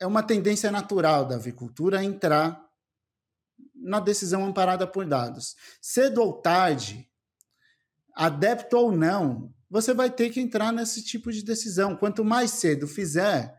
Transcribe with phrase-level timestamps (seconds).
[0.00, 2.64] é uma tendência natural da avicultura entrar
[3.74, 5.54] na decisão amparada por dados.
[5.80, 7.08] Cedo ou tarde,
[8.14, 11.96] adepto ou não, você vai ter que entrar nesse tipo de decisão.
[11.96, 13.54] Quanto mais cedo fizer,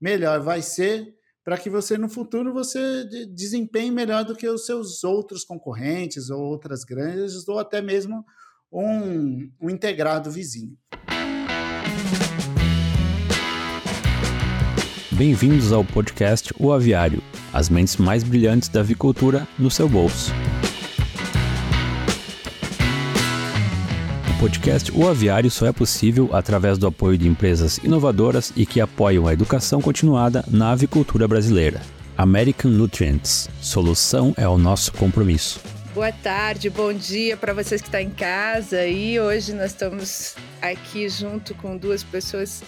[0.00, 5.02] melhor vai ser para que você no futuro você desempenhe melhor do que os seus
[5.02, 8.24] outros concorrentes ou outras grandes ou até mesmo
[8.70, 10.76] um, um integrado vizinho.
[15.20, 20.32] Bem-vindos ao podcast O Aviário, as mentes mais brilhantes da avicultura no seu bolso.
[24.34, 28.80] O podcast O Aviário só é possível através do apoio de empresas inovadoras e que
[28.80, 31.82] apoiam a educação continuada na avicultura brasileira.
[32.16, 33.50] American Nutrients.
[33.60, 35.60] Solução é o nosso compromisso.
[35.94, 38.86] Boa tarde, bom dia para vocês que estão em casa.
[38.86, 42.62] E hoje nós estamos aqui junto com duas pessoas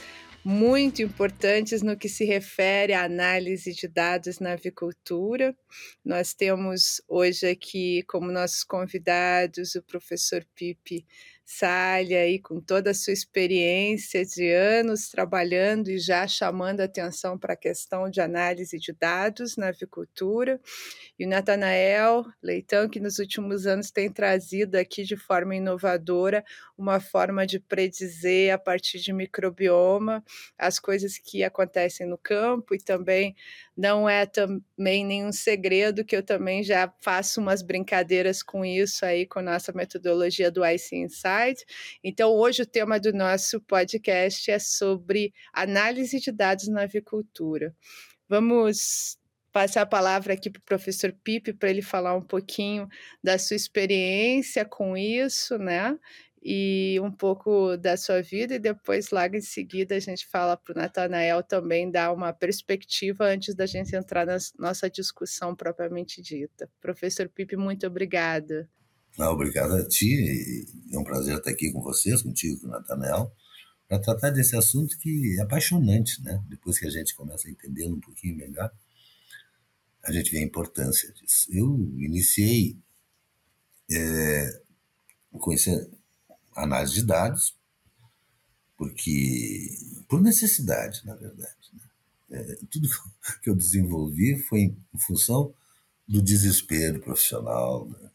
[0.45, 5.57] muito importantes no que se refere à análise de dados na avicultura.
[6.05, 11.07] Nós temos hoje aqui como nossos convidados o professor Pipe
[11.55, 17.53] Salha aí com toda a sua experiência de anos trabalhando e já chamando atenção para
[17.53, 20.59] a questão de análise de dados na avicultura,
[21.19, 26.43] e o Natanael Leitão, que nos últimos anos tem trazido aqui de forma inovadora
[26.77, 30.25] uma forma de predizer a partir de microbioma
[30.59, 33.37] as coisas que acontecem no campo e também
[33.77, 39.27] não é também nenhum segredo que eu também já faço umas brincadeiras com isso aí
[39.27, 40.97] com a nossa metodologia do IC
[42.03, 47.75] Então, hoje o tema do nosso podcast é sobre análise de dados na avicultura.
[48.29, 49.19] Vamos
[49.53, 52.89] passar a palavra aqui para o professor Pipe para ele falar um pouquinho
[53.23, 55.99] da sua experiência com isso, né?
[56.45, 60.73] e um pouco da sua vida, e depois, logo em seguida, a gente fala para
[60.73, 66.69] o Natanael também dar uma perspectiva antes da gente entrar na nossa discussão propriamente dita.
[66.81, 68.69] Professor Pipe, muito obrigada.
[69.19, 73.31] Ah, obrigado a ti, é um prazer estar aqui com vocês, contigo, com o Natanael,
[73.87, 76.43] para tratar desse assunto que é apaixonante, né?
[76.49, 78.73] Depois que a gente começa a entender um pouquinho melhor,
[80.03, 81.47] a gente vê a importância disso.
[81.51, 82.79] Eu iniciei
[83.91, 84.63] é,
[85.31, 85.91] conhecendo
[86.57, 87.55] análise de dados,
[88.79, 89.77] porque
[90.09, 91.71] por necessidade, na verdade.
[91.75, 91.83] Né?
[92.31, 92.89] É, tudo
[93.43, 95.55] que eu desenvolvi foi em função
[96.09, 98.12] do desespero profissional, né?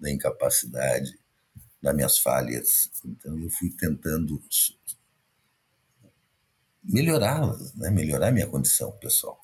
[0.00, 1.18] Da incapacidade,
[1.80, 2.90] das minhas falhas.
[3.04, 4.42] Então eu fui tentando
[6.82, 7.90] melhorá-las, né?
[7.90, 9.40] melhorar minha condição pessoal.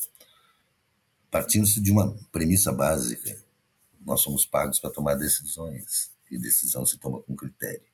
[1.30, 3.42] Partindo-se de uma premissa básica:
[4.00, 7.90] nós somos pagos para tomar decisões, e decisão se toma com critério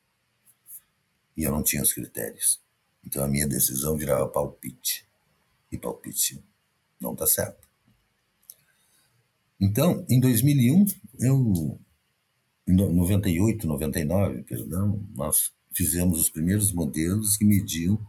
[1.37, 2.61] e eu não tinha os critérios.
[3.05, 5.07] Então a minha decisão virava palpite.
[5.71, 6.43] E palpite
[6.99, 7.69] não está certo.
[9.61, 10.87] Então, em 2001,
[11.19, 11.81] eu,
[12.67, 18.01] 98, 99, perdão, nós fizemos os primeiros modelos que mediam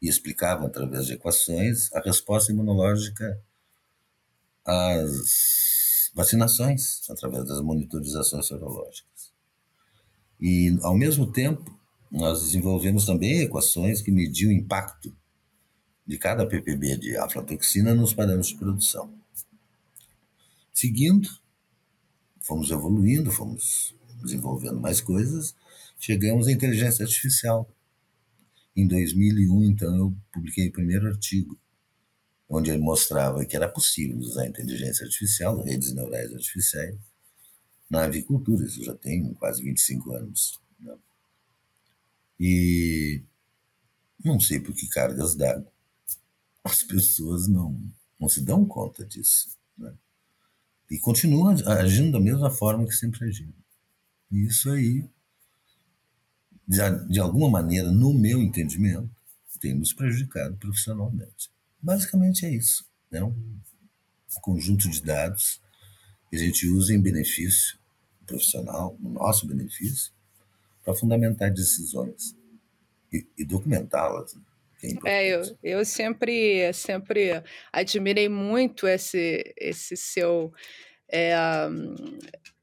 [0.00, 3.40] e explicavam através de equações a resposta imunológica
[4.64, 9.32] às vacinações, através das monitorizações sorológicas.
[10.40, 11.78] E, ao mesmo tempo,
[12.10, 15.16] nós desenvolvemos também equações que mediam o impacto
[16.06, 19.14] de cada ppb de aflatoxina nos parâmetros de produção.
[20.74, 21.28] Seguindo,
[22.40, 25.54] fomos evoluindo, fomos desenvolvendo mais coisas,
[25.98, 27.68] chegamos à inteligência artificial.
[28.74, 31.58] Em 2001, então, eu publiquei o primeiro artigo,
[32.48, 36.96] onde ele mostrava que era possível usar inteligência artificial, redes neurais artificiais,
[37.90, 38.64] na avicultura.
[38.64, 40.60] Isso já tem quase 25 anos.
[40.80, 40.96] Né?
[42.40, 43.22] E
[44.24, 45.70] não sei por que cargas d'água.
[46.64, 47.78] As pessoas não,
[48.18, 49.58] não se dão conta disso.
[49.76, 49.92] Né?
[50.90, 53.61] E continuam agindo da mesma forma que sempre agiram.
[54.32, 55.04] Isso aí,
[56.66, 56.78] de,
[57.08, 59.10] de alguma maneira, no meu entendimento,
[59.60, 61.50] tem nos prejudicado profissionalmente.
[61.80, 62.84] Basicamente é isso.
[63.12, 63.24] É né?
[63.24, 63.60] um
[64.40, 65.60] conjunto de dados
[66.28, 67.78] que a gente usa em benefício
[68.26, 70.12] profissional, no nosso benefício,
[70.84, 72.36] para fundamentar decisões
[73.12, 74.34] e, e documentá-las.
[74.34, 74.42] Né?
[75.04, 77.42] É, é, eu, eu sempre, sempre
[77.72, 80.52] admirei muito esse, esse seu.
[81.12, 81.34] É,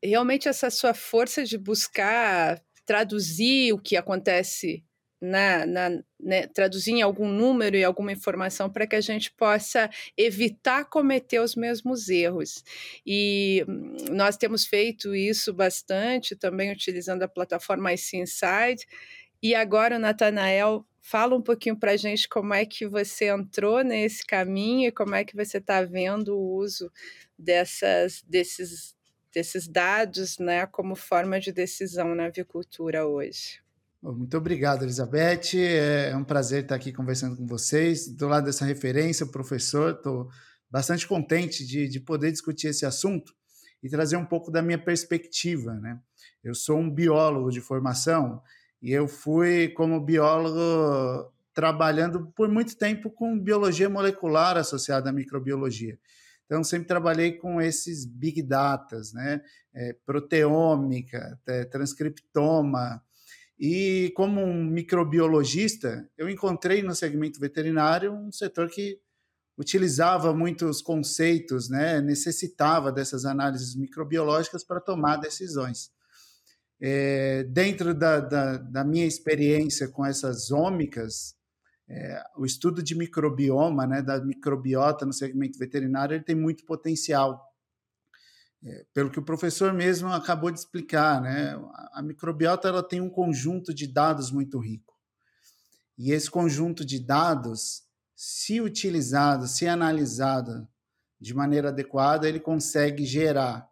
[0.03, 4.83] realmente, essa sua força de buscar traduzir o que acontece
[5.21, 9.89] na, na né, traduzir em algum número e alguma informação para que a gente possa
[10.17, 12.63] evitar cometer os mesmos erros.
[13.05, 18.85] E hum, nós temos feito isso bastante, também utilizando a plataforma IC Inside,
[19.41, 23.83] e agora o Natanael Fala um pouquinho para a gente como é que você entrou
[23.83, 26.91] nesse caminho e como é que você está vendo o uso
[27.37, 28.95] dessas, desses,
[29.33, 33.61] desses dados né, como forma de decisão na avicultura hoje.
[34.01, 35.57] Muito obrigado, Elizabeth.
[35.57, 38.07] É um prazer estar aqui conversando com vocês.
[38.07, 40.29] Do lado dessa referência, o professor, estou
[40.71, 43.33] bastante contente de, de poder discutir esse assunto
[43.83, 45.73] e trazer um pouco da minha perspectiva.
[45.73, 45.99] Né?
[46.43, 48.41] Eu sou um biólogo de formação
[48.81, 55.97] e eu fui, como biólogo, trabalhando por muito tempo com biologia molecular associada à microbiologia.
[56.45, 59.41] Então, sempre trabalhei com esses big datas, né?
[59.73, 61.39] É, proteômica,
[61.69, 63.03] transcriptoma.
[63.59, 68.99] E como um microbiologista, eu encontrei no segmento veterinário um setor que
[69.59, 71.99] utilizava muitos conceitos, né?
[71.99, 75.91] necessitava dessas análises microbiológicas para tomar decisões.
[76.81, 81.35] É, dentro da, da, da, minha experiência com essas ômicas,
[81.89, 87.45] é, o estudo de microbioma, né, da microbiota no segmento veterinário, ele tem muito potencial.
[88.63, 91.59] É, pelo que o professor mesmo acabou de explicar, né,
[91.91, 94.93] a microbiota ela tem um conjunto de dados muito rico.
[95.97, 97.83] E esse conjunto de dados,
[98.15, 100.65] se utilizado, se analisado
[101.19, 103.69] de maneira adequada, ele consegue gerar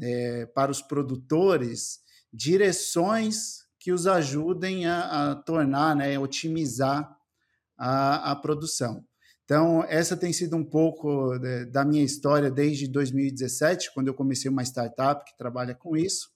[0.00, 2.01] é, para os produtores
[2.32, 7.14] direções que os ajudem a, a tornar, né, otimizar
[7.76, 9.04] a, a produção.
[9.44, 14.50] Então, essa tem sido um pouco de, da minha história desde 2017, quando eu comecei
[14.50, 16.30] uma startup que trabalha com isso.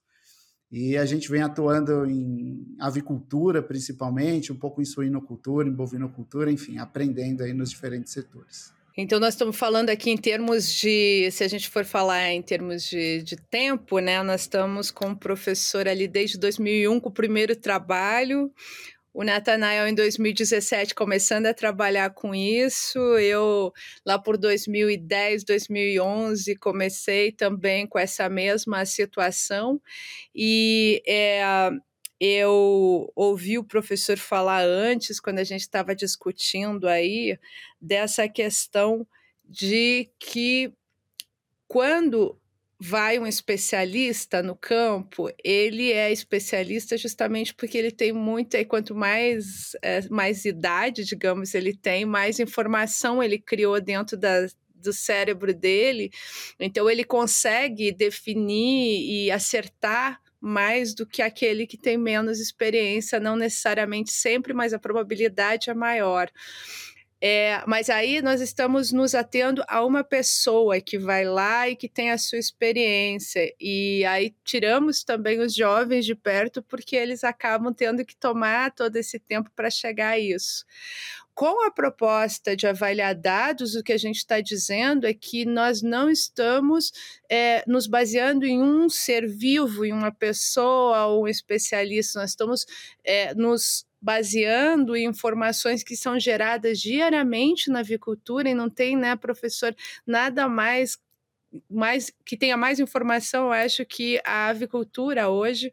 [0.71, 6.79] E a gente vem atuando em avicultura, principalmente, um pouco em suinocultura, em bovinocultura, enfim,
[6.79, 8.76] aprendendo aí nos diferentes setores.
[8.99, 12.83] Então, nós estamos falando aqui em termos de, se a gente for falar em termos
[12.85, 14.23] de, de tempo, né?
[14.23, 18.51] Nós estamos com o professor ali desde 2001 com o primeiro trabalho,
[19.13, 22.99] o Nathanael em 2017 começando a trabalhar com isso.
[23.19, 23.73] Eu
[24.05, 29.81] lá por 2010, 2011 comecei também com essa mesma situação
[30.35, 31.43] e é,
[32.21, 37.39] eu ouvi o professor falar antes, quando a gente estava discutindo aí,
[37.81, 39.07] dessa questão
[39.45, 40.73] de que
[41.69, 42.39] quando
[42.79, 48.95] vai um especialista no campo, ele é especialista justamente porque ele tem muita, e quanto
[48.95, 55.55] mais, é, mais idade, digamos, ele tem, mais informação ele criou dentro da, do cérebro
[55.55, 56.11] dele,
[56.61, 63.37] então ele consegue definir e acertar mais do que aquele que tem menos experiência, não
[63.37, 66.31] necessariamente sempre, mas a probabilidade é maior.
[67.19, 71.89] É, mas aí nós estamos nos atendo a uma pessoa que vai lá e que
[71.89, 73.53] tem a sua experiência.
[73.59, 78.97] E aí tiramos também os jovens de perto, porque eles acabam tendo que tomar todo
[78.97, 80.65] esse tempo para chegar a isso.
[81.37, 85.83] Com a proposta de avaliar dados, o que a gente está dizendo é que nós
[85.83, 86.91] não estamos
[87.29, 92.65] é, nos baseando em um ser vivo, em uma pessoa ou um especialista, nós estamos
[93.05, 99.15] é, nos baseando em informações que são geradas diariamente na avicultura e não tem, né,
[99.15, 100.99] professor, nada mais
[101.71, 105.71] mais que tenha mais informação, eu acho que a avicultura hoje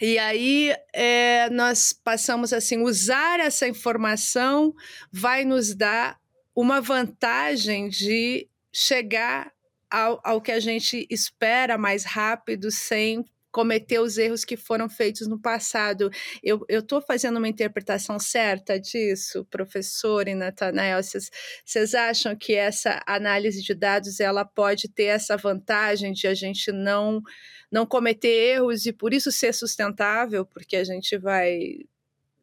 [0.00, 4.72] e aí é, nós passamos assim, usar essa informação
[5.10, 6.18] vai nos dar
[6.54, 9.52] uma vantagem de chegar
[9.90, 15.26] ao, ao que a gente espera mais rápido, sem cometer os erros que foram feitos
[15.26, 16.10] no passado.
[16.42, 21.00] Eu estou fazendo uma interpretação certa disso, professor e Natanael?
[21.02, 26.70] Vocês acham que essa análise de dados ela pode ter essa vantagem de a gente
[26.70, 27.22] não,
[27.70, 31.58] não cometer erros e por isso ser sustentável, porque a gente vai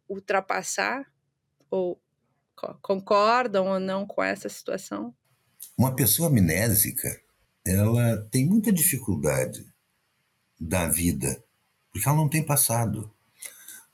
[0.09, 1.05] ultrapassar?
[1.69, 1.99] Ou
[2.81, 5.13] concordam ou não com essa situação?
[5.77, 7.09] Uma pessoa amnésica,
[7.65, 9.74] ela tem muita dificuldade
[10.59, 11.43] da vida,
[11.91, 13.11] porque ela não tem passado.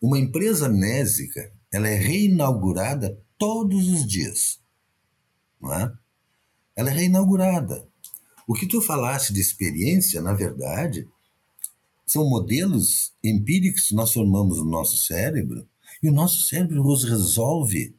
[0.02, 4.60] Uma empresa amnésica, ela é reinaugurada todos os dias,
[5.60, 5.94] não é?
[6.76, 7.88] Ela é reinaugurada.
[8.48, 11.08] O que tu falaste de experiência, na verdade,
[12.06, 15.68] são modelos empíricos que nós formamos no nosso cérebro
[16.04, 17.96] e o nosso cérebro os resolve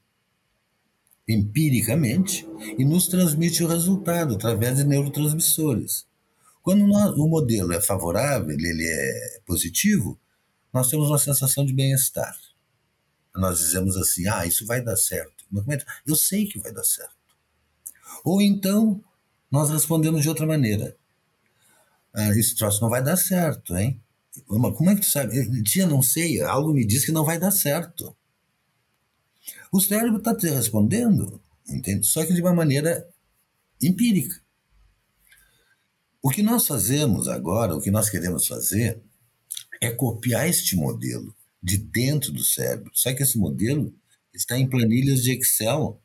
[1.26, 2.46] empiricamente
[2.78, 6.06] e nos transmite o resultado através de neurotransmissores.
[6.62, 10.18] Quando o modelo é favorável, ele é positivo,
[10.72, 12.36] nós temos uma sensação de bem-estar.
[13.34, 15.44] Nós dizemos assim: ah, isso vai dar certo.
[15.68, 17.16] É Eu sei que vai dar certo.
[18.24, 19.02] Ou então,
[19.50, 20.96] nós respondemos de outra maneira:
[22.14, 24.00] ah, esse troço não vai dar certo, hein?
[24.46, 25.62] Como é que tu sabe?
[25.62, 28.16] Tia, não sei, algo me diz que não vai dar certo.
[29.70, 32.06] O cérebro está te respondendo, entende?
[32.06, 33.06] Só que de uma maneira
[33.80, 34.41] empírica.
[36.22, 39.02] O que nós fazemos agora, o que nós queremos fazer,
[39.80, 42.92] é copiar este modelo de dentro do cérebro.
[42.94, 43.92] Só que esse modelo
[44.32, 46.00] está em planilhas de Excel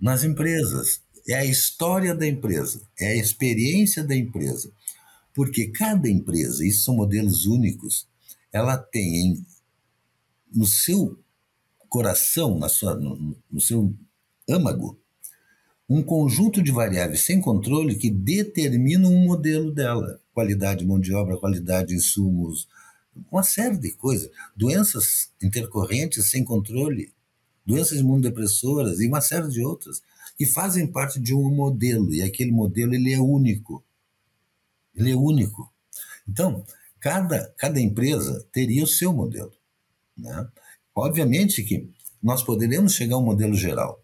[0.00, 1.02] nas empresas.
[1.28, 4.72] É a história da empresa, é a experiência da empresa.
[5.34, 8.08] Porque cada empresa, isso são modelos únicos,
[8.50, 9.44] ela tem
[10.52, 11.22] no seu
[11.90, 13.94] coração, na sua, no, no seu
[14.48, 14.98] âmago,
[15.90, 20.20] um conjunto de variáveis sem controle que determinam um modelo dela.
[20.32, 22.68] Qualidade de mão de obra, qualidade de insumos,
[23.28, 24.30] uma série de coisas.
[24.56, 27.12] Doenças intercorrentes sem controle,
[27.66, 30.00] doenças imunodepressoras e uma série de outras,
[30.38, 33.84] que fazem parte de um modelo, e aquele modelo ele é único.
[34.94, 35.72] Ele é único.
[36.26, 36.64] Então,
[37.00, 39.52] cada, cada empresa teria o seu modelo.
[40.16, 40.48] Né?
[40.94, 41.90] Obviamente que
[42.22, 44.00] nós poderemos chegar a um modelo geral,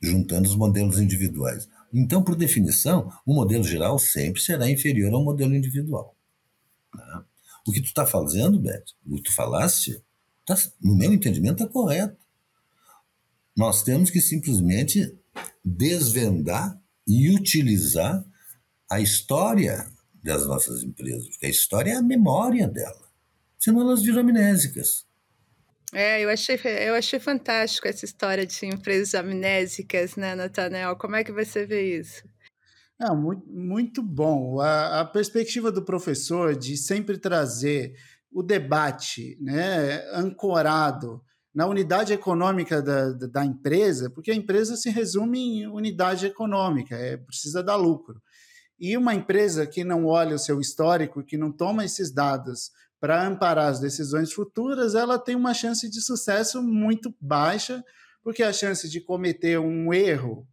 [0.00, 1.68] juntando os modelos individuais.
[1.92, 6.16] Então, por definição, o modelo geral sempre será inferior ao modelo individual.
[6.94, 7.24] Né?
[7.66, 10.02] O que tu está fazendo, Beto, o que tu falaste,
[10.46, 12.16] tá, no meu entendimento, está correto.
[13.56, 15.14] Nós temos que simplesmente
[15.64, 18.24] desvendar e utilizar
[18.90, 19.86] a história
[20.22, 23.08] das nossas empresas, porque a história é a memória dela.
[23.58, 25.04] Senão elas viram amnésicas.
[25.92, 30.96] É, eu achei, eu achei fantástico essa história de empresas amnésicas, né, Natanel?
[30.96, 32.22] Como é que você vê isso?
[33.00, 34.60] É, muito, muito bom.
[34.60, 37.94] A, a, perspectiva do professor de sempre trazer
[38.30, 41.20] o debate né, ancorado
[41.52, 47.16] na unidade econômica da, da, empresa, porque a empresa se resume em unidade econômica, é,
[47.16, 48.22] precisa dar lucro.
[48.78, 52.70] E uma empresa que não olha o seu histórico, que não toma esses dados
[53.00, 57.82] para amparar as decisões futuras, ela tem uma chance de sucesso muito baixa,
[58.22, 60.46] porque a chance de cometer um erro,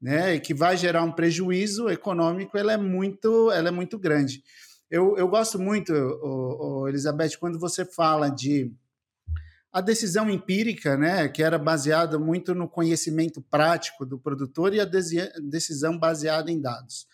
[0.00, 4.42] né, que vai gerar um prejuízo econômico, ela é muito, ela é muito grande.
[4.90, 8.70] Eu, eu gosto muito, o, o Elizabeth, quando você fala de
[9.72, 14.84] a decisão empírica, né, que era baseada muito no conhecimento prático do produtor e a
[14.84, 17.06] decisão baseada em dados.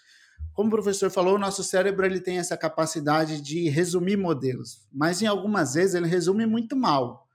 [0.58, 5.22] Como o professor falou, o nosso cérebro ele tem essa capacidade de resumir modelos, mas
[5.22, 7.28] em algumas vezes ele resume muito mal,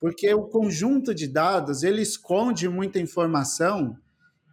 [0.00, 3.96] porque o conjunto de dados ele esconde muita informação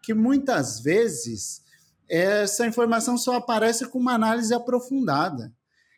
[0.04, 1.64] que muitas vezes
[2.08, 5.52] essa informação só aparece com uma análise aprofundada.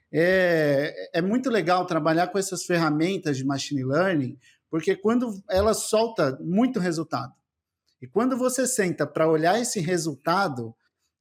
[0.09, 6.39] É, é muito legal trabalhar com essas ferramentas de machine learning, porque quando ela solta
[6.39, 7.33] muito resultado,
[8.01, 10.73] e quando você senta para olhar esse resultado,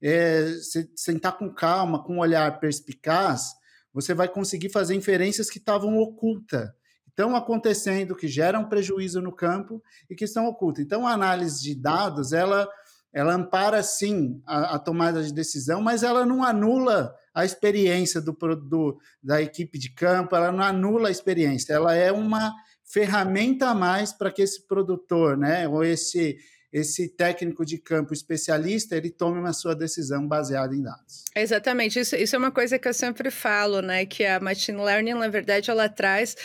[0.04, 0.46] é,
[0.94, 3.54] sentar com calma, com um olhar perspicaz,
[3.90, 6.68] você vai conseguir fazer inferências que estavam ocultas,
[7.08, 10.84] estão acontecendo, que geram prejuízo no campo e que estão ocultas.
[10.84, 12.68] Então, a análise de dados, ela,
[13.14, 18.32] ela ampara, sim, a, a tomada de decisão, mas ela não anula a experiência do,
[18.32, 22.52] do, da equipe de campo, ela não anula a experiência, ela é uma
[22.84, 26.36] ferramenta a mais para que esse produtor, né, ou esse
[26.74, 31.22] esse técnico de campo especialista ele tome uma sua decisão baseada em dados.
[31.36, 34.04] Exatamente, isso, isso é uma coisa que eu sempre falo, né?
[34.04, 36.36] Que a machine learning, na verdade, ela traz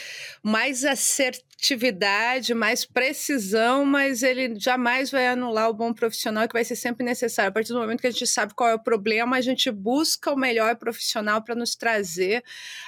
[0.44, 6.76] mais assertividade, mais precisão, mas ele jamais vai anular o bom profissional que vai ser
[6.76, 7.50] sempre necessário.
[7.50, 10.32] A partir do momento que a gente sabe qual é o problema, a gente busca
[10.32, 12.44] o melhor profissional para nos trazer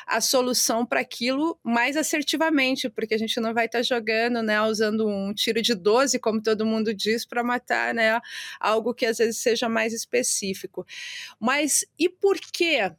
[0.05, 4.62] a solução para aquilo mais assertivamente, porque a gente não vai estar tá jogando, né?
[4.62, 8.19] Usando um tiro de 12, como todo mundo diz, para matar, né?
[8.59, 10.85] Algo que às vezes seja mais específico.
[11.39, 12.91] Mas e por quê?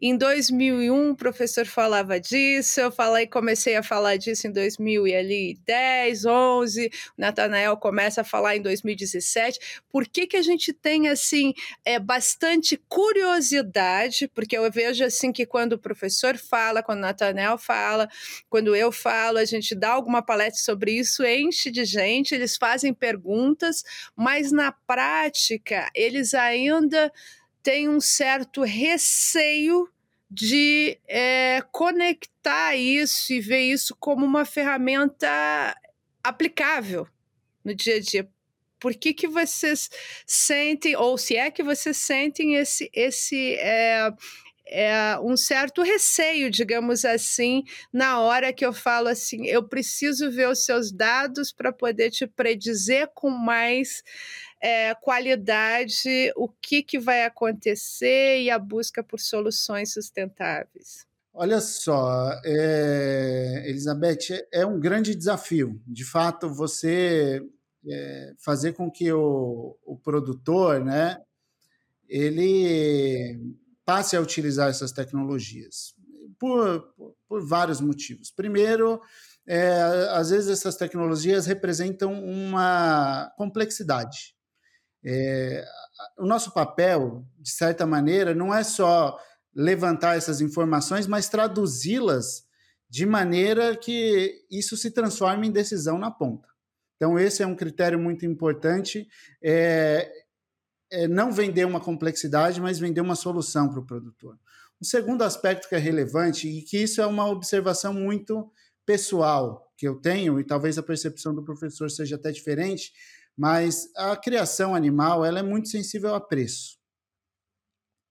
[0.00, 6.86] Em 2001, o professor falava disso, eu falei, comecei a falar disso em 2010, 11,
[6.86, 6.90] o
[7.20, 9.58] Natanael começa a falar em 2017.
[9.90, 11.52] Por que, que a gente tem, assim,
[11.84, 14.28] é, bastante curiosidade?
[14.28, 18.08] Porque eu vejo, assim, que quando o professor fala, quando o Natanael fala,
[18.48, 22.94] quando eu falo, a gente dá alguma palestra sobre isso, enche de gente, eles fazem
[22.94, 23.82] perguntas,
[24.14, 27.10] mas na prática, eles ainda
[27.62, 29.88] tem um certo receio
[30.30, 35.28] de é, conectar isso e ver isso como uma ferramenta
[36.22, 37.06] aplicável
[37.64, 38.28] no dia a dia.
[38.78, 39.90] Por que, que vocês
[40.26, 44.12] sentem, ou se é que vocês sentem esse, esse é,
[44.66, 50.48] é, um certo receio, digamos assim, na hora que eu falo assim, eu preciso ver
[50.48, 54.02] os seus dados para poder te predizer com mais
[54.60, 61.06] é, qualidade, o que, que vai acontecer e a busca por soluções sustentáveis.
[61.32, 65.80] Olha só, é, Elizabeth, é um grande desafio.
[65.86, 67.40] De fato, você
[67.86, 71.20] é, fazer com que o, o produtor, né,
[72.08, 73.38] ele
[73.84, 75.94] passe a utilizar essas tecnologias
[76.38, 76.92] por,
[77.28, 78.30] por, vários motivos.
[78.30, 79.00] Primeiro,
[79.46, 84.34] é, às vezes essas tecnologias representam uma complexidade.
[85.10, 85.64] É,
[86.18, 89.18] o nosso papel, de certa maneira, não é só
[89.54, 92.44] levantar essas informações, mas traduzi-las
[92.90, 96.46] de maneira que isso se transforme em decisão na ponta.
[96.96, 99.08] Então, esse é um critério muito importante.
[99.42, 100.10] É,
[100.90, 104.38] é não vender uma complexidade, mas vender uma solução para o produtor.
[104.80, 108.50] Um segundo aspecto que é relevante, e que isso é uma observação muito
[108.84, 112.92] pessoal que eu tenho, e talvez a percepção do professor seja até diferente,
[113.38, 116.78] mas a criação animal ela é muito sensível a preço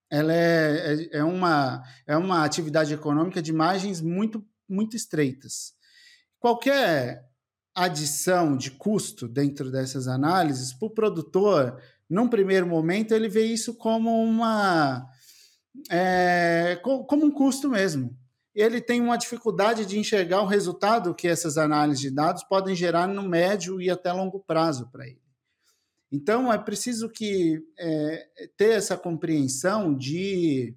[0.10, 5.74] ela é, é, é, uma, é uma atividade econômica de margens muito, muito estreitas.
[6.40, 7.26] Qualquer
[7.76, 13.76] adição de custo dentro dessas análises, para o produtor, num primeiro momento, ele vê isso
[13.76, 15.06] como uma
[15.92, 18.18] é, como um custo mesmo.
[18.58, 23.06] Ele tem uma dificuldade de enxergar o resultado que essas análises de dados podem gerar
[23.06, 25.22] no médio e até longo prazo para ele.
[26.12, 30.76] Então, é preciso que é, ter essa compreensão de,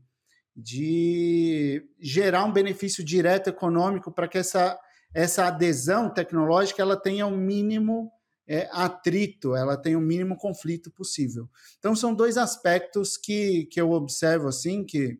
[0.54, 4.78] de gerar um benefício direto econômico para que essa,
[5.14, 8.12] essa adesão tecnológica ela tenha o mínimo
[8.46, 11.48] é, atrito, ela tenha o mínimo conflito possível.
[11.78, 15.18] Então, são dois aspectos que, que eu observo assim, que,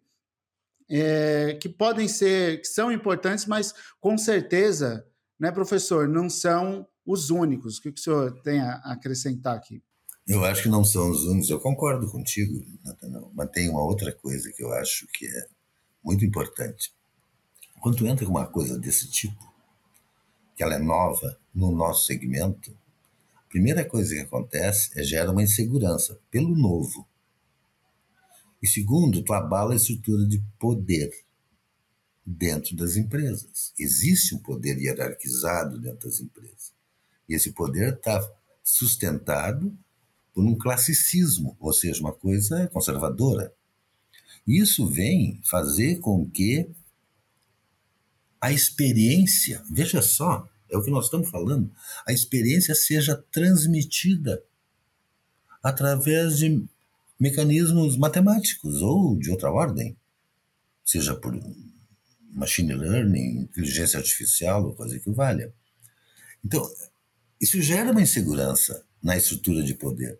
[0.91, 5.07] é, que podem ser, que são importantes, mas com certeza,
[5.39, 7.79] né, professor, não são os únicos.
[7.79, 9.83] O que o senhor tem a acrescentar aqui?
[10.27, 14.13] Eu acho que não são os únicos, eu concordo contigo, Natanão, mas tem uma outra
[14.13, 15.47] coisa que eu acho que é
[16.05, 16.93] muito importante.
[17.81, 19.51] Quando tu entra com uma coisa desse tipo,
[20.57, 22.77] que ela é nova no nosso segmento,
[23.35, 27.09] a primeira coisa que acontece é gera uma insegurança pelo novo.
[28.63, 31.11] E segundo, tu abala a estrutura de poder
[32.25, 33.73] dentro das empresas.
[33.79, 36.73] Existe um poder hierarquizado dentro das empresas.
[37.29, 38.21] E esse poder está
[38.63, 39.77] sustentado
[40.35, 43.53] por um classicismo, ou seja, uma coisa conservadora.
[44.47, 46.69] Isso vem fazer com que
[48.41, 51.71] a experiência, veja só, é o que nós estamos falando,
[52.07, 54.43] a experiência seja transmitida
[55.63, 56.65] através de
[57.21, 59.95] mecanismos matemáticos ou de outra ordem,
[60.83, 61.39] seja por
[62.33, 65.53] machine learning, inteligência artificial ou coisa que valha.
[66.43, 66.67] Então,
[67.39, 70.19] isso gera uma insegurança na estrutura de poder.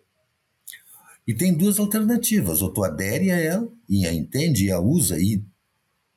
[1.25, 5.19] E tem duas alternativas: ou tu adere a ela e a entende e a usa,
[5.19, 5.43] e,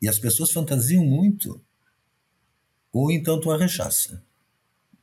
[0.02, 1.62] e as pessoas fantasiam muito,
[2.92, 4.22] ou então tu a rechaça,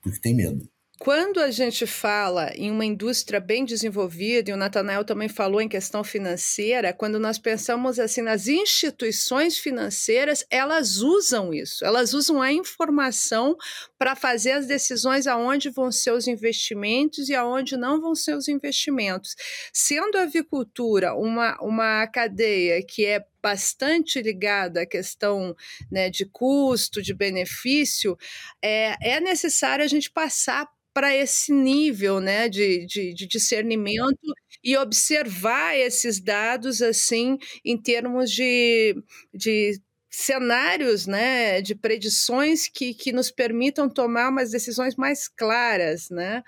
[0.01, 0.69] porque tem medo.
[1.03, 5.67] Quando a gente fala em uma indústria bem desenvolvida, e o Natanael também falou em
[5.67, 12.53] questão financeira, quando nós pensamos assim nas instituições financeiras, elas usam isso, elas usam a
[12.53, 13.57] informação
[13.97, 18.47] para fazer as decisões aonde vão ser os investimentos e aonde não vão ser os
[18.47, 19.35] investimentos.
[19.73, 25.55] Sendo a avicultura uma, uma cadeia que é bastante ligada à questão
[25.91, 28.17] né, de custo, de benefício,
[28.61, 34.19] é, é necessário a gente passar para esse nível né, de, de, de, discernimento
[34.63, 38.95] e observar esses dados assim em termos de,
[39.33, 46.09] de cenários né, de predições que, que nos permitam tomar umas decisões mais claras.
[46.09, 46.43] Né?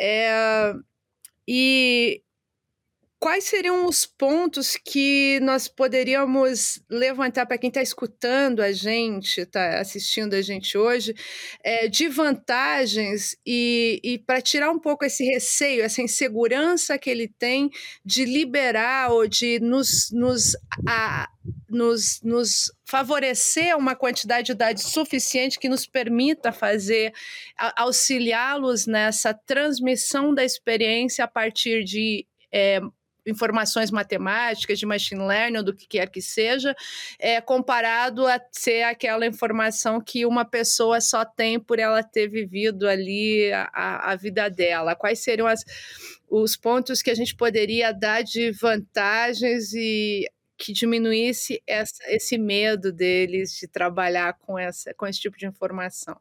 [0.00, 0.72] É,
[1.46, 2.22] e,
[3.24, 9.80] quais seriam os pontos que nós poderíamos levantar para quem está escutando a gente, está
[9.80, 11.14] assistindo a gente hoje,
[11.64, 17.26] é, de vantagens e, e para tirar um pouco esse receio, essa insegurança que ele
[17.26, 17.70] tem
[18.04, 20.54] de liberar ou de nos, nos,
[20.86, 21.26] a,
[21.66, 27.10] nos, nos favorecer uma quantidade de dados suficiente que nos permita fazer,
[27.74, 32.82] auxiliá-los nessa transmissão da experiência a partir de é,
[33.26, 36.74] informações matemáticas, de machine learning, ou do que quer que seja,
[37.18, 42.88] é, comparado a ser aquela informação que uma pessoa só tem por ela ter vivido
[42.88, 44.94] ali a, a vida dela.
[44.94, 45.64] Quais seriam as,
[46.28, 52.92] os pontos que a gente poderia dar de vantagens e que diminuísse essa, esse medo
[52.92, 56.16] deles de trabalhar com, essa, com esse tipo de informação?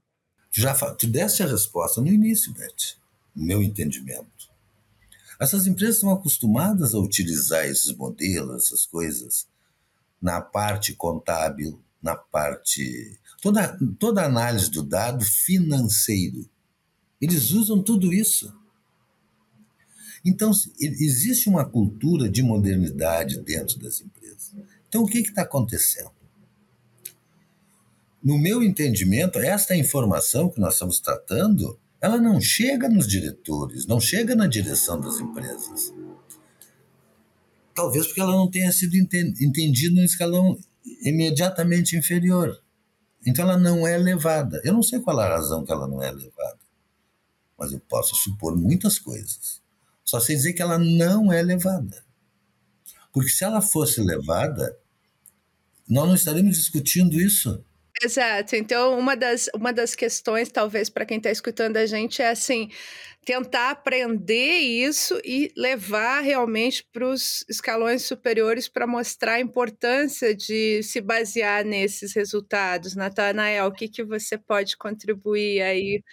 [0.51, 2.97] Já tu deste a resposta no início, Beth,
[3.35, 4.52] meu entendimento.
[5.39, 9.47] Essas empresas estão acostumadas a utilizar esses modelos, essas coisas,
[10.21, 13.19] na parte contábil, na parte.
[13.41, 16.49] Toda, toda análise do dado financeiro.
[17.19, 18.53] Eles usam tudo isso.
[20.25, 24.53] Então, existe uma cultura de modernidade dentro das empresas.
[24.87, 26.11] Então, o que está acontecendo?
[28.23, 33.97] No meu entendimento, esta informação que nós estamos tratando, ela não chega nos diretores, não
[33.97, 35.93] chega na direção das empresas.
[37.73, 40.59] Talvez porque ela não tenha sido entendida no escalão
[41.01, 42.61] imediatamente inferior.
[43.25, 44.61] Então ela não é levada.
[44.65, 46.59] Eu não sei qual a razão que ela não é levada,
[47.57, 49.61] mas eu posso supor muitas coisas.
[50.03, 52.03] Só sei dizer que ela não é levada.
[53.13, 54.77] Porque se ela fosse levada,
[55.87, 57.63] nós não estaríamos discutindo isso.
[58.03, 58.55] Exato.
[58.55, 62.69] Então, uma das, uma das questões, talvez, para quem está escutando a gente, é assim:
[63.25, 70.83] tentar aprender isso e levar realmente para os escalões superiores para mostrar a importância de
[70.83, 72.95] se basear nesses resultados.
[72.95, 76.03] Natanael, o que, que você pode contribuir aí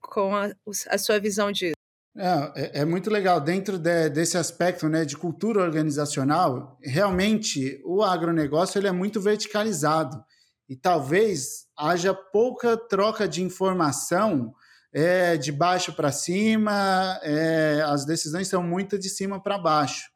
[0.00, 0.50] com a,
[0.88, 1.74] a sua visão disso?
[2.16, 3.40] É, é, é muito legal.
[3.40, 10.24] Dentro de, desse aspecto né, de cultura organizacional, realmente o agronegócio ele é muito verticalizado
[10.68, 14.54] e talvez haja pouca troca de informação
[14.92, 20.08] é, de baixo para cima, é, as decisões são muito de cima para baixo.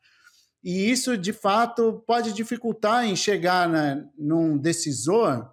[0.62, 3.68] E isso, de fato, pode dificultar em chegar
[4.16, 5.52] num decisor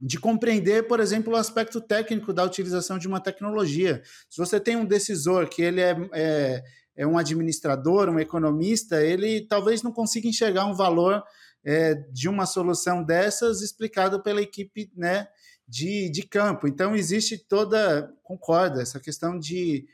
[0.00, 4.02] de compreender, por exemplo, o aspecto técnico da utilização de uma tecnologia.
[4.28, 6.62] Se você tem um decisor que ele é, é,
[6.96, 11.22] é um administrador, um economista, ele talvez não consiga enxergar um valor
[11.64, 15.28] é, de uma solução dessas explicado pela equipe né,
[15.66, 16.66] de, de campo.
[16.66, 19.86] Então, existe toda, concordo, essa questão de,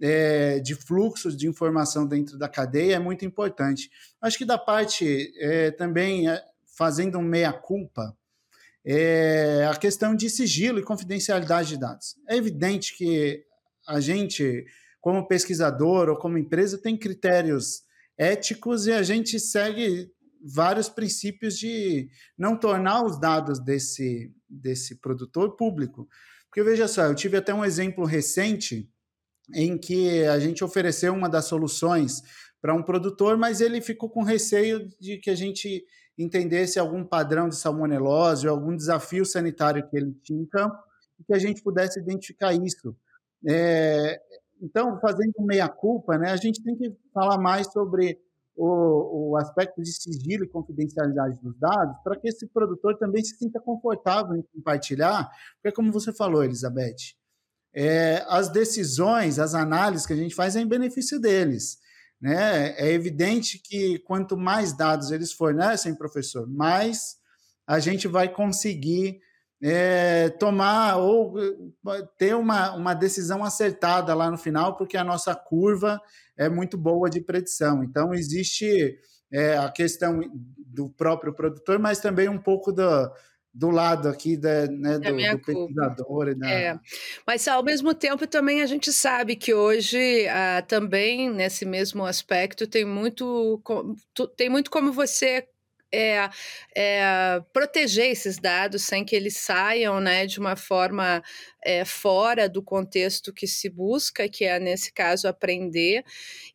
[0.00, 3.90] é, de fluxos de informação dentro da cadeia é muito importante.
[4.20, 6.42] Acho que da parte é, também, é,
[6.76, 8.16] fazendo um meia-culpa,
[8.84, 12.16] é a questão de sigilo e confidencialidade de dados.
[12.28, 13.44] É evidente que
[13.86, 14.66] a gente,
[15.00, 17.84] como pesquisador ou como empresa, tem critérios
[18.18, 20.10] éticos e a gente segue
[20.44, 26.08] vários princípios de não tornar os dados desse, desse produtor público.
[26.46, 28.90] Porque veja só, eu tive até um exemplo recente
[29.54, 32.22] em que a gente ofereceu uma das soluções
[32.60, 35.84] para um produtor, mas ele ficou com receio de que a gente
[36.18, 40.76] entendesse algum padrão de salmonelose ou algum desafio sanitário que ele tinha em campo
[41.18, 42.94] e que a gente pudesse identificar isso.
[43.48, 44.20] É,
[44.60, 48.20] então, fazendo meia-culpa, né, a gente tem que falar mais sobre
[48.56, 53.36] o, o aspecto de sigilo e confidencialidade dos dados para que esse produtor também se
[53.36, 57.14] sinta confortável em compartilhar, porque, como você falou, Elizabeth,
[57.74, 61.78] é, as decisões, as análises que a gente faz é em benefício deles.
[62.20, 62.74] Né?
[62.78, 67.16] É evidente que quanto mais dados eles fornecem, professor, mais
[67.66, 69.20] a gente vai conseguir
[69.62, 71.34] é, tomar ou
[72.18, 76.00] ter uma, uma decisão acertada lá no final, porque a nossa curva
[76.36, 77.84] é muito boa de predição.
[77.84, 78.98] Então, existe
[79.32, 80.20] é, a questão
[80.66, 83.12] do próprio produtor, mas também um pouco do,
[83.54, 86.34] do lado aqui da, né, do, do pesquisador.
[86.34, 86.50] Da...
[86.50, 86.78] É.
[87.24, 92.66] Mas, ao mesmo tempo, também a gente sabe que hoje, ah, também, nesse mesmo aspecto,
[92.66, 93.62] tem muito,
[94.36, 95.46] tem muito como você
[95.92, 96.28] é,
[96.74, 101.22] é, proteger esses dados sem que eles saiam né, de uma forma
[101.64, 106.02] é, fora do contexto que se busca, que é, nesse caso, aprender.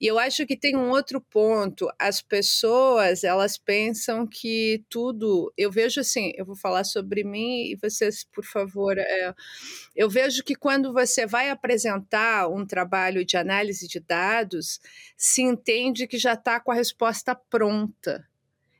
[0.01, 1.87] E eu acho que tem um outro ponto.
[1.99, 5.53] As pessoas, elas pensam que tudo...
[5.57, 8.97] Eu vejo assim, eu vou falar sobre mim e vocês, por favor...
[8.97, 9.33] É,
[9.95, 14.79] eu vejo que quando você vai apresentar um trabalho de análise de dados,
[15.15, 18.25] se entende que já está com a resposta pronta.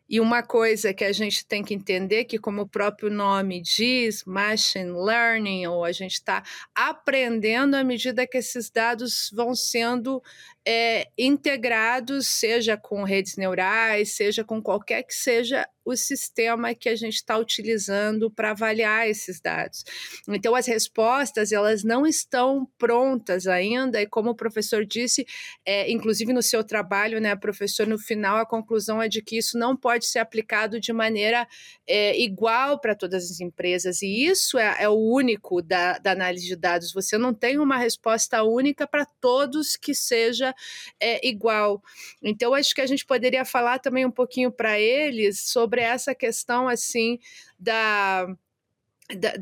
[0.09, 4.23] E uma coisa que a gente tem que entender que, como o próprio nome diz,
[4.25, 6.43] machine learning, ou a gente está
[6.73, 10.21] aprendendo à medida que esses dados vão sendo
[10.69, 16.95] é, integrados, seja com redes neurais, seja com qualquer que seja o sistema que a
[16.97, 19.85] gente está utilizando para avaliar esses dados.
[20.27, 25.25] Então, as respostas elas não estão prontas ainda, e como o professor disse,
[25.65, 29.57] é, inclusive no seu trabalho, né, professor, no final a conclusão é de que isso
[29.57, 31.47] não pode ser aplicado de maneira
[31.87, 36.47] é, igual para todas as empresas, e isso é, é o único da, da análise
[36.47, 36.91] de dados.
[36.91, 40.53] Você não tem uma resposta única para todos que seja
[40.99, 41.81] é, igual.
[42.21, 46.67] Então, acho que a gente poderia falar também um pouquinho para eles sobre essa questão
[46.67, 47.19] assim
[47.59, 48.27] da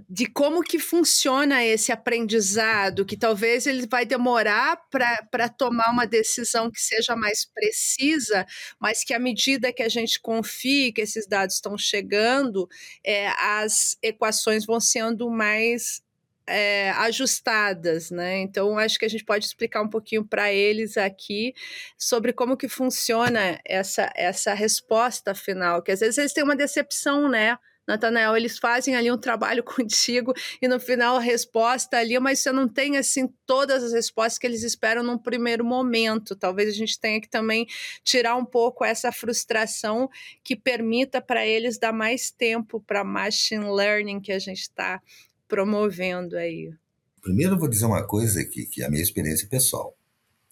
[0.07, 6.69] de como que funciona esse aprendizado, que talvez ele vai demorar para tomar uma decisão
[6.69, 8.45] que seja mais precisa,
[8.79, 12.69] mas que à medida que a gente confie que esses dados estão chegando,
[13.03, 16.04] é, as equações vão sendo mais
[16.47, 18.37] é, ajustadas, né?
[18.39, 21.53] Então acho que a gente pode explicar um pouquinho para eles aqui
[21.97, 27.29] sobre como que funciona essa essa resposta final, que às vezes eles têm uma decepção,
[27.29, 27.57] né?
[27.87, 32.51] Natanael, eles fazem ali um trabalho contigo e no final a resposta ali, mas você
[32.51, 36.35] não tem assim todas as respostas que eles esperam num primeiro momento.
[36.35, 37.67] Talvez a gente tenha que também
[38.03, 40.09] tirar um pouco essa frustração
[40.43, 45.01] que permita para eles dar mais tempo para machine learning que a gente está
[45.47, 46.73] promovendo aí.
[47.21, 49.97] Primeiro eu vou dizer uma coisa aqui, que é a minha experiência pessoal.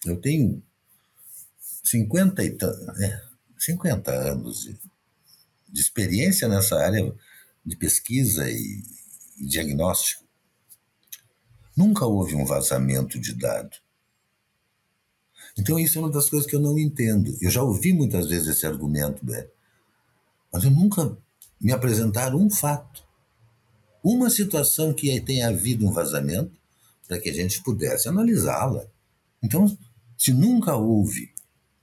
[0.06, 0.62] Eu tenho
[1.84, 2.58] 50 e
[3.04, 3.22] é,
[3.58, 4.94] 50 anos de
[5.74, 7.14] de experiência nessa área
[7.66, 8.84] de pesquisa e,
[9.40, 10.24] e diagnóstico,
[11.76, 13.76] nunca houve um vazamento de dado.
[15.58, 17.36] Então, isso é uma das coisas que eu não entendo.
[17.42, 19.48] Eu já ouvi muitas vezes esse argumento, né?
[20.52, 21.18] mas eu nunca
[21.60, 23.04] me apresentaram um fato,
[24.04, 26.52] uma situação que tenha havido um vazamento
[27.08, 28.86] para que a gente pudesse analisá-la.
[29.42, 29.78] Então,
[30.18, 31.32] se nunca houve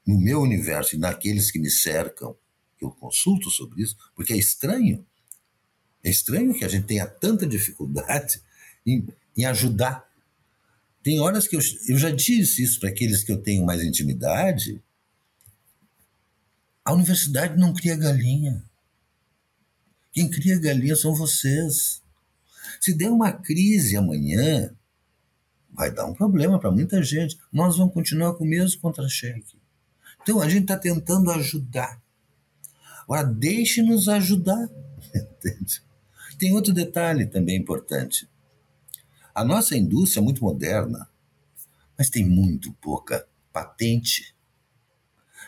[0.06, 2.36] no meu universo e naqueles que me cercam
[2.78, 5.06] que eu consulto sobre isso, porque é estranho.
[6.02, 8.42] É estranho que a gente tenha tanta dificuldade
[8.84, 9.06] em,
[9.36, 10.08] em ajudar.
[11.02, 14.82] Tem horas que eu, eu já disse isso para aqueles que eu tenho mais intimidade.
[16.84, 18.64] A universidade não cria galinha.
[20.12, 21.99] Quem cria galinha são vocês.
[22.80, 24.74] Se der uma crise amanhã,
[25.70, 27.38] vai dar um problema para muita gente.
[27.52, 29.60] Nós vamos continuar com o mesmo contra-cheque.
[30.22, 32.02] Então a gente está tentando ajudar.
[33.02, 34.68] Agora, deixe-nos ajudar.
[36.38, 38.26] Tem outro detalhe também importante.
[39.34, 41.08] A nossa indústria é muito moderna,
[41.96, 44.34] mas tem muito pouca patente.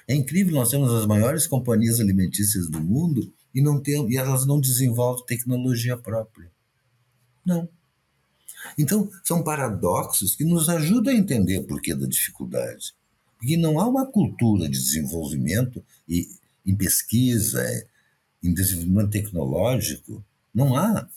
[0.07, 4.47] É incrível, nós temos as maiores companhias alimentícias do mundo e, não tem, e elas
[4.47, 6.51] não desenvolvem tecnologia própria.
[7.44, 7.68] Não.
[8.78, 12.94] Então, são paradoxos que nos ajudam a entender o porquê da dificuldade.
[13.38, 16.28] Porque não há uma cultura de desenvolvimento e
[16.64, 17.64] em pesquisa,
[18.42, 20.24] em desenvolvimento tecnológico,
[20.55, 21.09] não há.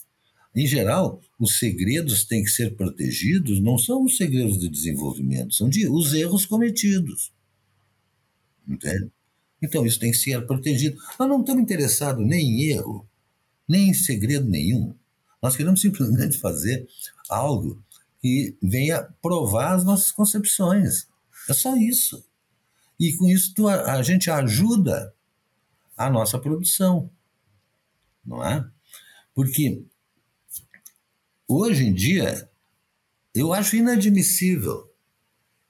[0.56, 5.70] Em geral, os segredos têm que ser protegidos, não são os segredos de desenvolvimento, são
[5.70, 7.32] de, os erros cometidos.
[8.68, 9.12] Entende?
[9.62, 10.98] Então, isso tem que ser protegido.
[11.20, 13.08] Nós não estamos interessados nem em erro,
[13.68, 14.96] nem em segredo nenhum.
[15.42, 16.88] Nós queremos simplesmente fazer
[17.30, 17.84] algo
[18.20, 21.08] que venha provar as nossas concepções.
[21.48, 22.26] É só isso.
[23.00, 25.14] E com isso a gente ajuda
[25.96, 27.10] a nossa produção.
[28.26, 28.68] Não é?
[29.34, 29.86] Porque
[31.48, 32.50] hoje em dia
[33.34, 34.90] eu acho inadmissível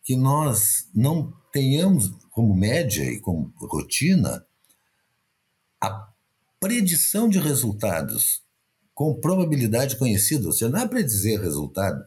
[0.03, 4.45] que nós não tenhamos como média e como rotina
[5.81, 6.13] a
[6.59, 8.44] predição de resultados
[8.95, 10.45] com probabilidade conhecida.
[10.45, 12.03] Você não é predizer resultado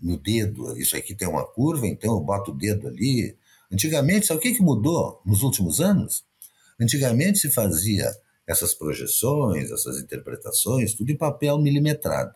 [0.00, 3.36] no dedo, isso aqui tem uma curva, então eu boto o dedo ali.
[3.72, 6.24] Antigamente, sabe o que, que mudou nos últimos anos?
[6.78, 8.14] Antigamente se fazia
[8.46, 12.34] essas projeções, essas interpretações, tudo em papel milimetrado,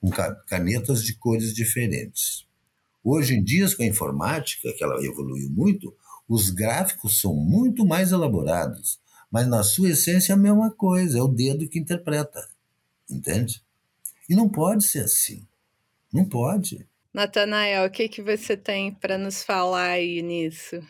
[0.00, 0.10] com
[0.48, 2.46] canetas de cores diferentes.
[3.04, 5.94] Hoje em dia, com a informática, que ela evoluiu muito,
[6.28, 8.98] os gráficos são muito mais elaborados,
[9.30, 12.42] mas na sua essência é a mesma coisa, é o dedo que interpreta,
[13.10, 13.62] entende?
[14.28, 15.46] E não pode ser assim.
[16.12, 16.86] Não pode.
[17.12, 20.80] Natanael, o que, que você tem para nos falar aí nisso?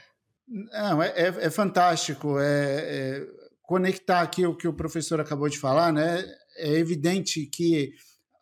[0.48, 2.38] Não, é, é, é fantástico.
[2.38, 3.26] É, é,
[3.62, 6.24] conectar aqui o que o professor acabou de falar, né?
[6.56, 7.92] É evidente que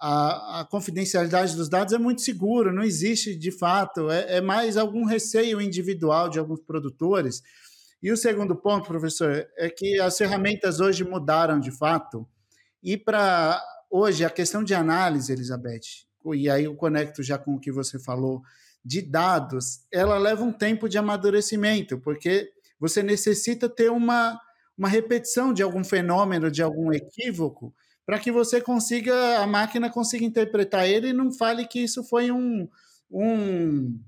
[0.01, 4.77] a, a confidencialidade dos dados é muito segura, não existe de fato, é, é mais
[4.77, 7.43] algum receio individual de alguns produtores.
[8.03, 12.29] E o segundo ponto, professor, é que as ferramentas hoje mudaram de fato.
[12.85, 17.59] E para hoje, a questão de análise, Elizabeth, e aí eu conecto já com o
[17.59, 18.43] que você falou,
[18.85, 24.39] de dados, ela leva um tempo de amadurecimento, porque você necessita ter uma,
[24.77, 30.27] uma repetição de algum fenômeno, de algum equívoco, para que você consiga, a máquina consiga
[30.27, 32.69] interpretar ele e não fale que isso foi um,
[33.11, 33.99] um,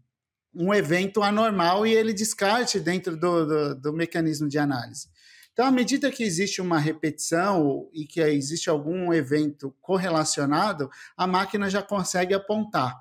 [0.54, 5.08] um evento anormal e ele descarte dentro do, do, do mecanismo de análise.
[5.56, 11.70] Então, à medida que existe uma repetição e que existe algum evento correlacionado, a máquina
[11.70, 12.94] já consegue apontar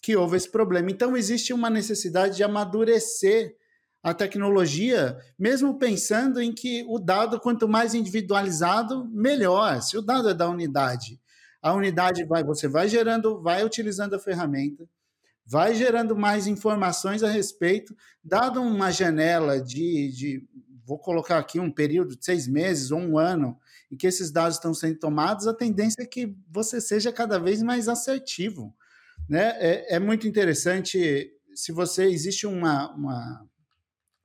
[0.00, 0.88] que houve esse problema.
[0.88, 3.56] Então, existe uma necessidade de amadurecer
[4.04, 9.82] a tecnologia, mesmo pensando em que o dado, quanto mais individualizado, melhor.
[9.82, 11.20] Se o dado é da unidade,
[11.60, 14.88] a unidade vai, você vai gerando, vai utilizando a ferramenta,
[15.44, 20.48] vai gerando mais informações a respeito, dado uma janela de, de
[20.86, 23.58] vou colocar aqui um período de seis meses ou um ano,
[23.90, 27.60] em que esses dados estão sendo tomados, a tendência é que você seja cada vez
[27.60, 28.72] mais assertivo.
[29.28, 29.48] Né?
[29.58, 33.46] É, é muito interessante se você existe uma, uma,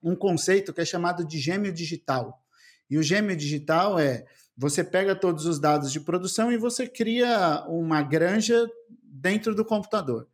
[0.04, 2.46] um conceito que é chamado de gêmeo digital.
[2.88, 7.66] E o gêmeo digital é você pega todos os dados de produção e você cria
[7.68, 8.70] uma granja
[9.02, 10.28] dentro do computador.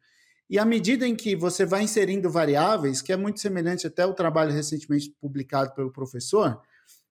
[0.50, 4.14] E à medida em que você vai inserindo variáveis, que é muito semelhante até ao
[4.14, 6.62] trabalho recentemente publicado pelo professor,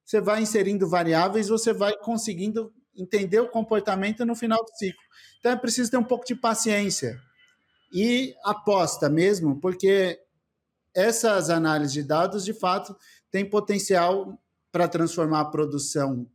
[0.05, 5.03] você vai inserindo variáveis, você vai conseguindo entender o comportamento no final do ciclo.
[5.38, 7.20] Então é preciso ter um pouco de paciência
[7.92, 10.18] e aposta mesmo, porque
[10.94, 12.96] essas análises de dados, de fato,
[13.31, 14.40] têm potencial
[14.72, 16.27] para transformar a produção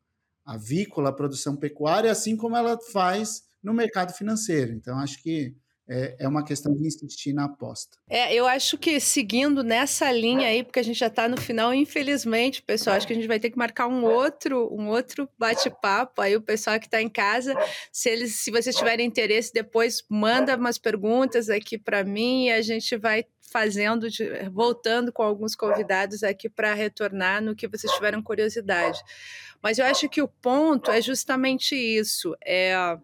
[0.46, 4.74] avícola, a produção pecuária, assim como ela faz no mercado financeiro.
[4.74, 5.56] Então, acho que
[5.92, 7.98] é, é uma questão de insistir na aposta.
[8.10, 11.74] É, eu acho que seguindo nessa linha aí, porque a gente já está no final,
[11.74, 16.22] infelizmente, pessoal, acho que a gente vai ter que marcar um outro, um outro bate-papo.
[16.22, 17.54] Aí o pessoal que está em casa,
[17.92, 22.62] se eles, se vocês tiverem interesse, depois manda umas perguntas aqui para mim e a
[22.62, 28.24] gente vai fazendo, de, voltando com alguns convidados aqui para retornar no que vocês tiveram
[28.24, 29.02] curiosidade.
[29.62, 32.34] Mas eu acho que o ponto é justamente isso.
[32.46, 32.98] É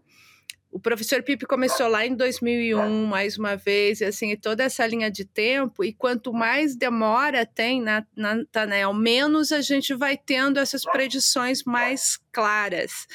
[0.71, 5.09] o professor Pipe começou lá em 2001, mais uma vez, e assim, toda essa linha
[5.09, 10.59] de tempo, e quanto mais demora tem na, na Tanel, menos a gente vai tendo
[10.59, 13.07] essas predições mais claras.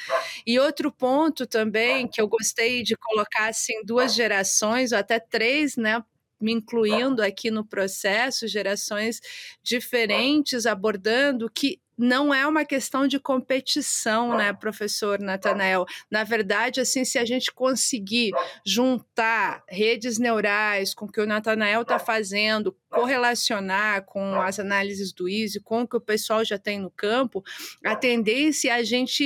[0.45, 5.77] E outro ponto também que eu gostei de colocar assim duas gerações, ou até três,
[5.77, 6.03] né,
[6.41, 9.21] me incluindo aqui no processo, gerações
[9.63, 15.85] diferentes abordando que não é uma questão de competição, né, professor Natanael?
[16.09, 18.31] Na verdade, assim, se a gente conseguir
[18.65, 25.27] juntar redes neurais com o que o Natanael está fazendo, correlacionar com as análises do
[25.27, 27.43] Easy, com o que o pessoal já tem no campo,
[27.83, 29.25] a tendência é a gente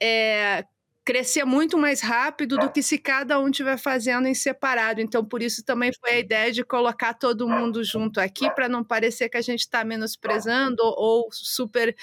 [0.00, 0.64] é,
[1.06, 5.00] crescer muito mais rápido do que se cada um estiver fazendo em separado.
[5.00, 8.82] Então, por isso também foi a ideia de colocar todo mundo junto aqui, para não
[8.82, 11.94] parecer que a gente está menosprezando ou super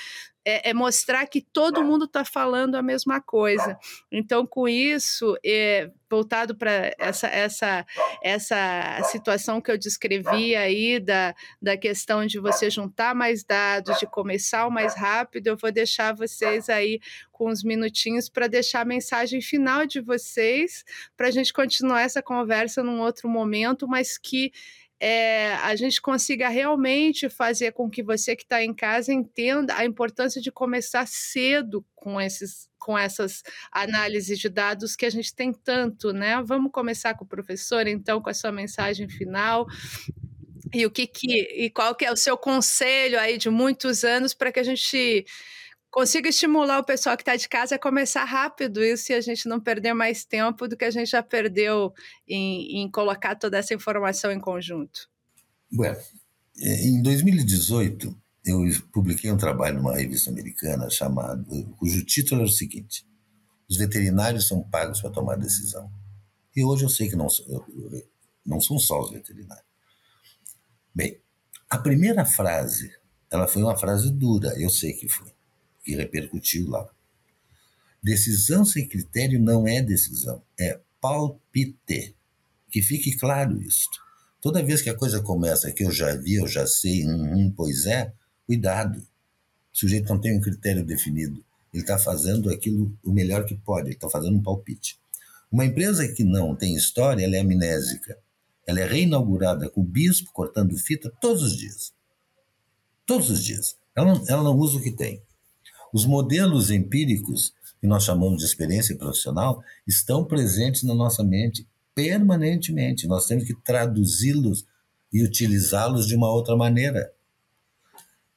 [0.46, 3.78] é, é, mostrar que todo mundo está falando a mesma coisa.
[4.12, 7.86] Então, com isso, é, voltado para essa, essa,
[8.22, 14.06] essa situação que eu descrevi aí da, da questão de você juntar mais dados, de
[14.06, 17.00] começar o mais rápido, eu vou deixar vocês aí
[17.32, 20.84] com uns minutinhos para deixar a mensagem final de vocês,
[21.18, 24.52] para a gente continuar essa conversa num outro momento, mas que
[25.06, 29.84] é, a gente consiga realmente fazer com que você que está em casa entenda a
[29.84, 35.52] importância de começar cedo com esses com essas análises de dados que a gente tem
[35.52, 36.42] tanto, né?
[36.42, 39.66] Vamos começar com o professor, então, com a sua mensagem final.
[40.74, 44.34] E o que, que e qual que é o seu conselho aí de muitos anos
[44.34, 45.26] para que a gente
[45.94, 49.48] consiga estimular o pessoal que está de casa a começar rápido isso e a gente
[49.48, 51.94] não perder mais tempo do que a gente já perdeu
[52.28, 55.08] em, em colocar toda essa informação em conjunto.
[55.72, 55.98] Bueno,
[56.60, 58.60] é, em 2018 eu
[58.92, 61.46] publiquei um trabalho numa revista americana chamado,
[61.78, 63.06] cujo título era o seguinte:
[63.70, 65.92] Os veterinários são pagos para tomar decisão.
[66.56, 67.28] E hoje eu sei que não,
[68.44, 69.66] não são só os veterinários.
[70.94, 71.22] Bem,
[71.70, 72.92] a primeira frase,
[73.30, 75.33] ela foi uma frase dura, eu sei que foi
[75.84, 76.88] que repercutiu lá.
[78.02, 82.16] Decisão sem critério não é decisão, é palpite.
[82.70, 83.90] Que fique claro isso.
[84.42, 87.54] Toda vez que a coisa começa que eu já vi, eu já sei, hum, hum,
[87.56, 88.14] pois é,
[88.46, 89.00] cuidado.
[89.00, 91.44] O sujeito não tem um critério definido.
[91.74, 95.00] Ele está fazendo aquilo o melhor que pode, ele está fazendo um palpite.
[95.52, 98.18] Uma empresa que não tem história, ela é amnésica.
[98.68, 101.94] Ela é reinaugurada com o bispo cortando fita todos os dias.
[103.06, 103.78] Todos os dias.
[103.96, 105.22] Ela não, ela não usa o que tem.
[105.94, 113.08] Os modelos empíricos, que nós chamamos de experiência profissional, estão presentes na nossa mente permanentemente.
[113.08, 114.66] Nós temos que traduzi-los
[115.14, 117.14] e utilizá-los de uma outra maneira.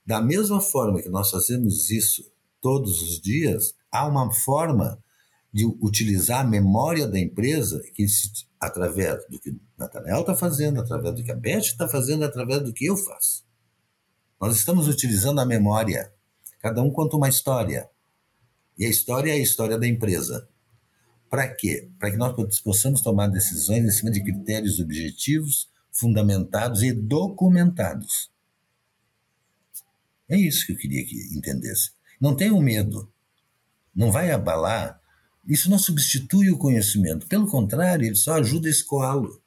[0.04, 5.02] Da mesma forma que nós fazemos isso todos os dias, há uma forma
[5.50, 8.04] de utilizar a memória da empresa que,
[8.60, 12.62] através do que o Nathanael está fazendo, através do que a Beth está fazendo, através
[12.62, 13.46] do que eu faço.
[14.38, 16.12] Nós estamos utilizando a memória
[16.66, 17.88] Cada um conta uma história.
[18.76, 20.48] E a história é a história da empresa.
[21.30, 21.88] Para quê?
[21.96, 28.32] Para que nós possamos tomar decisões em cima de critérios objetivos, fundamentados e documentados.
[30.28, 31.92] É isso que eu queria que entendesse.
[32.20, 33.12] Não tenham medo.
[33.94, 35.00] Não vai abalar
[35.46, 39.40] Isso não substitui o conhecimento, pelo contrário, ele só ajuda a escoá-lo,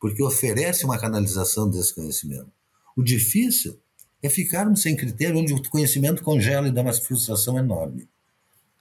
[0.00, 2.50] porque oferece uma canalização desse conhecimento.
[2.96, 3.80] O difícil
[4.24, 8.08] é ficarmos sem critério, onde o conhecimento congela e dá uma frustração enorme.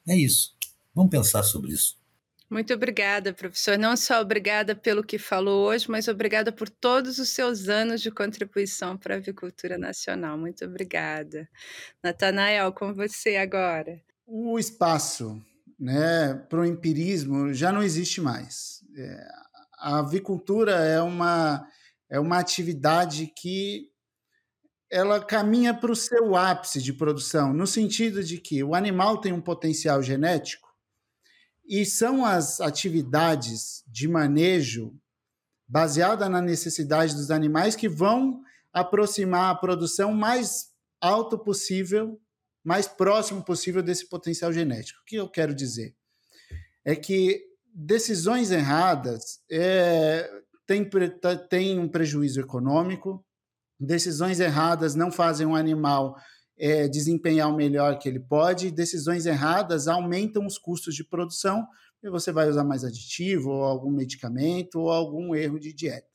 [0.07, 0.55] É isso.
[0.95, 2.01] Vamos pensar sobre isso.
[2.49, 3.77] Muito obrigada, professor.
[3.77, 8.09] Não só obrigada pelo que falou hoje, mas obrigada por todos os seus anos de
[8.09, 10.37] contribuição para a avicultura nacional.
[10.37, 11.49] Muito obrigada.
[12.01, 13.99] Natanael, com você agora.
[14.25, 15.41] O espaço
[15.77, 18.81] né, para o empirismo já não existe mais.
[18.95, 19.27] É,
[19.77, 21.67] a avicultura é uma,
[22.09, 23.91] é uma atividade que
[24.93, 29.33] ela caminha para o seu ápice de produção, no sentido de que o animal tem
[29.33, 30.71] um potencial genético
[31.67, 34.95] e são as atividades de manejo
[35.67, 40.67] baseada na necessidade dos animais que vão aproximar a produção mais
[41.01, 42.21] alto possível,
[42.63, 45.01] mais próximo possível desse potencial genético.
[45.01, 45.95] O que eu quero dizer?
[46.85, 50.29] É que decisões erradas é,
[50.67, 50.87] têm
[51.49, 53.25] tem um prejuízo econômico,
[53.79, 56.15] decisões erradas não fazem um animal
[56.57, 61.67] é, desempenhar o melhor que ele pode, decisões erradas aumentam os custos de produção
[62.03, 66.07] e você vai usar mais aditivo, ou algum medicamento, ou algum erro de dieta.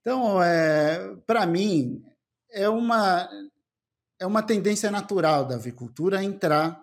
[0.00, 2.02] Então, é, para mim,
[2.50, 3.28] é uma,
[4.18, 6.80] é uma tendência natural da avicultura entrar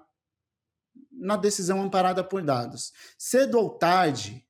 [1.12, 2.92] na decisão amparada por dados.
[3.18, 4.46] Cedo ou tarde,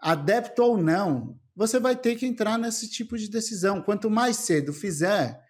[0.00, 3.80] adepto ou não, você vai ter que entrar nesse tipo de decisão.
[3.80, 5.40] Quanto mais cedo fizer,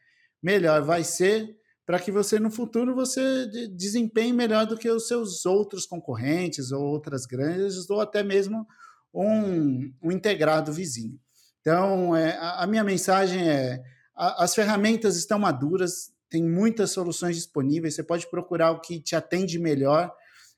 [0.41, 5.47] melhor vai ser para que você no futuro você desempenhe melhor do que os seus
[5.47, 8.67] outros concorrentes ou outras grandes ou até mesmo
[9.15, 11.19] um, um integrado vizinho.
[11.61, 13.83] Então, é, a, a minha mensagem é:
[14.15, 19.17] a, as ferramentas estão maduras, tem muitas soluções disponíveis, você pode procurar o que te
[19.17, 20.13] atende melhor.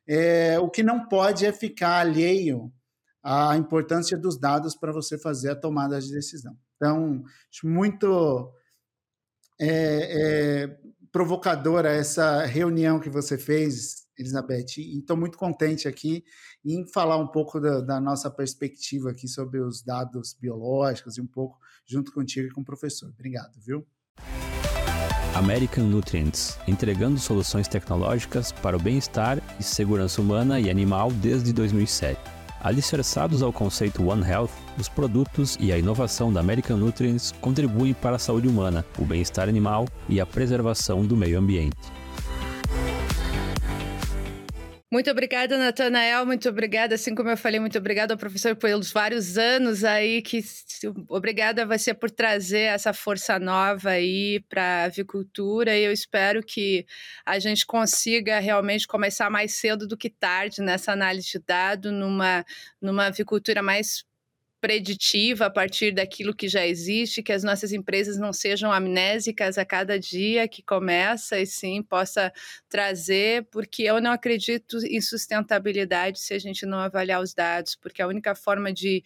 [0.07, 2.73] É, o que não pode é ficar alheio
[3.29, 6.57] à importância dos dados para você fazer a tomada de decisão.
[6.77, 7.23] Então,
[7.53, 8.51] acho muito
[9.61, 9.67] é,
[10.63, 10.79] é,
[11.13, 16.25] provocadora essa reunião que você fez, Elizabeth, e estou muito contente aqui
[16.65, 21.27] em falar um pouco da, da, nossa perspectiva aqui sobre os dados biológicos e um
[21.27, 23.11] pouco junto contigo e com o professor.
[23.11, 23.87] Obrigado, viu?
[25.35, 32.38] American Nutrients, entregando soluções tecnológicas para o bem-estar e segurança humana e animal desde 2007.
[32.61, 38.17] Alicerçados ao conceito One Health, os produtos e a inovação da American Nutrients contribuem para
[38.17, 41.98] a saúde humana, o bem-estar animal e a preservação do meio ambiente.
[44.91, 46.25] Muito obrigada, Natanael.
[46.25, 50.23] Muito obrigada, assim como eu falei, muito obrigada ao professor pelos vários anos aí.
[50.23, 50.41] Que
[51.09, 55.77] obrigada a você por trazer essa força nova aí para a avicultura.
[55.77, 56.87] E eu espero que
[57.27, 62.43] a gente consiga realmente começar mais cedo do que tarde nessa análise de dados, numa,
[62.81, 64.07] numa avicultura mais
[64.61, 69.65] preditiva a partir daquilo que já existe, que as nossas empresas não sejam amnésicas a
[69.65, 72.33] cada dia que começa e sim possa
[72.69, 78.03] trazer, porque eu não acredito em sustentabilidade se a gente não avaliar os dados, porque
[78.03, 79.03] a única forma de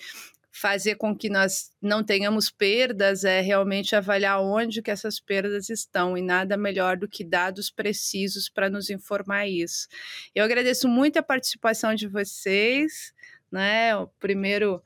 [0.53, 6.17] fazer com que nós não tenhamos perdas é realmente avaliar onde que essas perdas estão
[6.17, 9.89] e nada melhor do que dados precisos para nos informar isso.
[10.35, 13.15] Eu agradeço muito a participação de vocês,
[13.51, 13.97] né?
[13.97, 14.83] O primeiro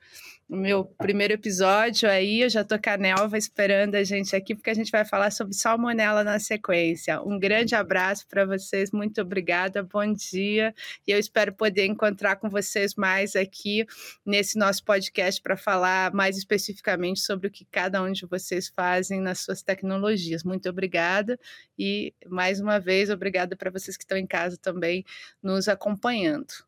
[0.49, 2.43] no meu primeiro episódio aí.
[2.43, 5.31] Eu já tô com a Nelva esperando a gente aqui, porque a gente vai falar
[5.31, 7.21] sobre salmonela na sequência.
[7.23, 10.75] Um grande abraço para vocês, muito obrigada, bom dia.
[11.07, 13.85] E eu espero poder encontrar com vocês mais aqui
[14.25, 19.21] nesse nosso podcast para falar mais especificamente sobre o que cada um de vocês fazem
[19.21, 20.45] nas suas tecnologias.
[20.45, 21.39] Muito obrigada
[21.79, 25.05] e mais uma vez obrigada para vocês que estão em casa também
[25.43, 26.67] nos acompanhando.